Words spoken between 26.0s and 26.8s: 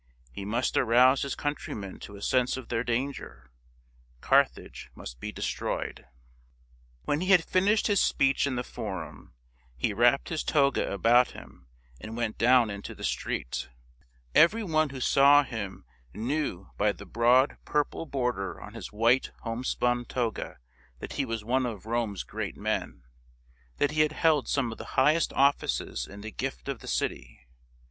in the gift of